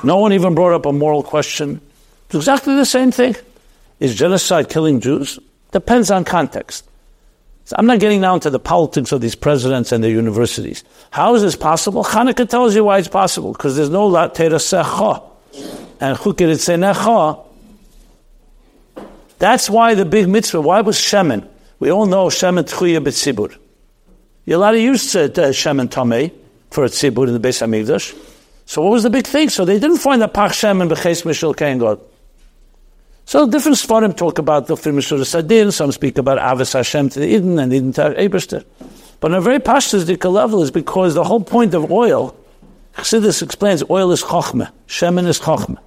[0.06, 1.82] No one even brought up a moral question.
[2.28, 3.36] It's exactly the same thing.
[4.00, 5.38] Is genocide killing Jews?
[5.74, 6.88] Depends on context.
[7.66, 10.86] So I'm not getting down to the politics of these presidents and their universities.
[11.12, 12.06] How is this possible?
[12.06, 15.24] Hanukkah tells you why it's possible, because there's no la secha.
[16.00, 17.45] And necha.
[19.40, 21.48] That's why the big mitzvah, why was Shemin?
[21.80, 23.58] We all know Shemin Tchuya B'tzibur.
[24.46, 26.32] You're allowed to use uh, Shemin Tomei
[26.72, 28.18] for a tzibur in the Beis HaMikdash.
[28.66, 29.50] So what was the big thing?
[29.50, 32.00] So they didn't find the Pach Shemin B'ches Mishal Kain God.
[33.26, 37.28] So different Sfarim talk about the Mishur Sadin, some speak about Avis Hashem to the
[37.28, 38.64] Eden and Eden to Eberster.
[39.20, 42.36] But on a very pashtistic level is because the whole point of oil,
[42.96, 45.80] Chassidus explains, oil is chokhmah, shemen is chokhmah.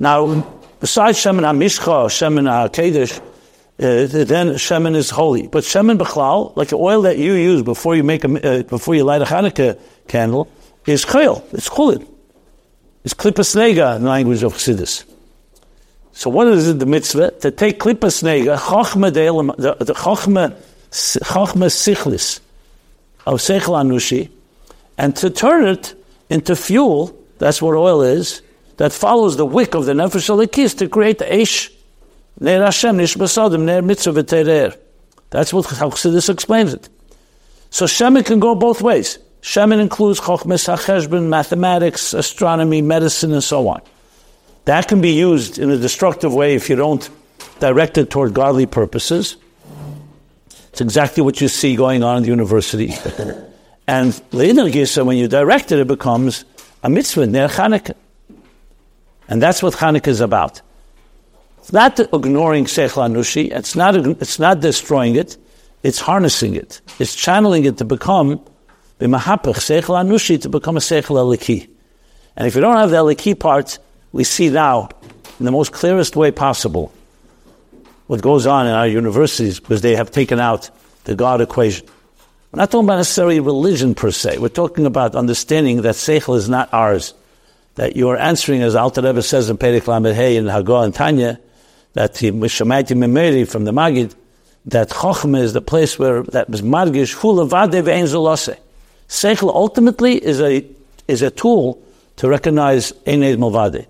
[0.00, 5.46] Now, besides shemen ha-mishcha, shemen ha-kedesh, uh, then shemen is holy.
[5.46, 8.94] But shemen b'chlal, like the oil that you use before you make a, uh, before
[8.94, 10.50] you light a Hanukkah candle,
[10.86, 12.06] is chayil, it's chulid.
[13.04, 15.04] It's klippas nega in the language of Chassidus.
[16.12, 17.30] So what is it, the mitzvah?
[17.30, 20.54] To take klippas nega, chochma the, chochma,
[20.90, 22.40] chochma sichlis
[23.26, 24.30] of seichel anushi,
[24.98, 25.94] and to turn it
[26.28, 28.42] into fuel, that's what oil is,
[28.80, 31.70] that follows the wick of the nefesh alikis to create the eish,
[32.40, 34.74] ner Hashem, nishbasadim, ner mitzvah v'terer.
[35.28, 36.88] That's what Chassidus explains it.
[37.68, 39.18] So Shemin can go both ways.
[39.42, 43.82] Shemin includes chochmas hacheshbon, mathematics, astronomy, medicine, and so on.
[44.64, 47.06] That can be used in a destructive way if you don't
[47.58, 49.36] direct it toward godly purposes.
[50.70, 52.94] It's exactly what you see going on in the university.
[53.86, 56.46] and when you direct it, it becomes
[56.82, 57.94] a mitzvah, Ner Chanukah.
[59.30, 60.60] And that's what Chanukah is about.
[61.58, 65.36] It's not ignoring Seichel Anushi, it's not, it's not destroying it,
[65.82, 66.80] it's harnessing it.
[66.98, 68.40] It's channeling it to become
[68.98, 71.70] b'mahapach Seichel Anushi, to become a Seichel Eliki.
[72.36, 73.78] And if you don't have the Eliki part,
[74.12, 74.88] we see now,
[75.38, 76.92] in the most clearest way possible,
[78.08, 80.68] what goes on in our universities because they have taken out
[81.04, 81.86] the God equation.
[82.50, 84.38] We're not talking about necessarily religion per se.
[84.38, 87.14] We're talking about understanding that Seichel is not ours.
[87.76, 90.94] That you are answering, as Alter Rebbe says in Perek Lamed Hey in Hagah and
[90.94, 91.40] Tanya,
[91.92, 94.14] that Mishamaiti Memeri from the Magid,
[94.66, 98.58] that Chochmah is the place where that was Margish, Hula Vade Ve'en
[99.08, 100.64] Seichel ultimately is a,
[101.08, 101.82] is a tool
[102.16, 103.88] to recognize Eined Malvade,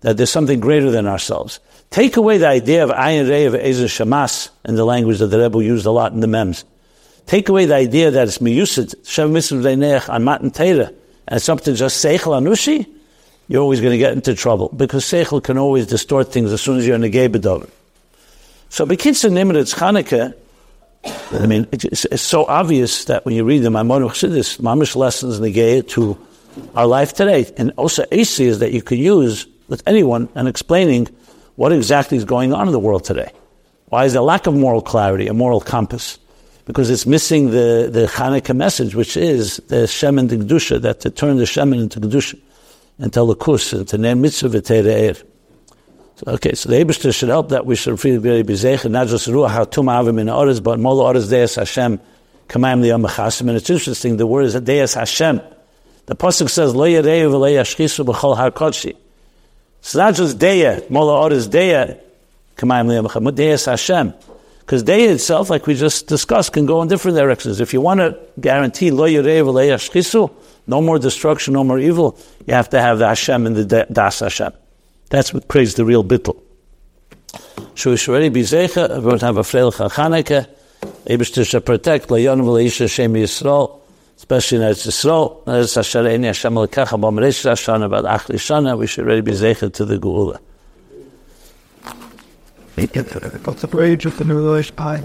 [0.00, 1.60] that there's something greater than ourselves.
[1.90, 5.38] Take away the idea of Ayin Rei of Ezer Shamas in the language that the
[5.38, 6.64] Rebbe used a lot in the Mems.
[7.26, 11.44] Take away the idea that it's miyusid, Shem Mitzvah Veinech, on Matan Teira, and it's
[11.44, 12.86] something just Seichel Anushi,
[13.48, 16.78] you're always going to get into trouble because Seichel can always distort things as soon
[16.78, 17.70] as you're in a gay bedovin.
[18.68, 20.34] So Bekitza Nimritz Chanukah,
[21.40, 25.38] I mean, it's, it's, so obvious that when you read the Maimonides Chassidus, Mamish lessons
[25.38, 26.18] negate to
[26.74, 27.50] our life today.
[27.56, 31.08] And also AC is that you can use with anyone and explaining
[31.54, 33.30] what exactly is going on in the world today.
[33.86, 36.18] Why is there lack of moral clarity, a moral compass?
[36.64, 41.00] Because it's missing the, the Hanukkah message, which is the Shem and the Kedusha, that
[41.00, 42.38] to turn the Shemin into Kedusha,
[42.98, 45.22] into Lakus, into Ner Mitzvah V'Tere'er.
[46.16, 49.28] So, okay, so the Abishter should help that we should feel very bezech, not just
[49.28, 52.00] ruach hatum avim in oris, but mol oris deis Hashem,
[52.48, 53.42] kamayim liyam mechasim.
[53.42, 55.42] And it's interesting, the word is deis Hashem.
[56.06, 58.96] The pasuk says lo yareu v'lo yashchisu b'chol har kodshi.
[59.80, 62.00] It's not just deya, mol oris deya,
[62.56, 64.14] kamayim liyam mechasim, but deis Hashem.
[64.60, 67.60] Because deya itself, like we just discussed, can go in different directions.
[67.60, 70.32] If you want to guarantee lo yareu v'lo yashchisu,
[70.66, 74.20] no more destruction, no more evil, you have to have the Hashem and the das
[74.20, 74.52] Hashem.
[75.10, 76.40] That's what creates the real bittul.
[77.74, 80.48] So we should already be zecha, we're going have a freilich Chanukah,
[81.06, 83.80] Eibishter should protect, Layon v'leisha Shem Yisrael,
[84.16, 88.86] especially in Eretz Yisrael, Eretz Hashem Hashem Lekach, Abam Reish Hashanah, about Achli Shana, we
[88.86, 90.38] should already be zecha to the Geula.
[92.76, 94.94] What's the rage of the new Aye.